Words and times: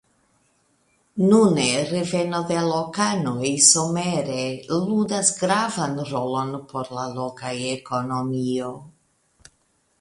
Nune 1.31 1.65
reveno 1.89 2.39
de 2.53 2.63
lokanoj 2.69 3.51
somere 3.67 4.39
ludas 4.87 5.31
gravan 5.43 5.95
rolon 6.15 6.53
por 6.73 6.93
la 6.99 7.07
loka 7.21 7.57
ekonomio. 7.79 8.77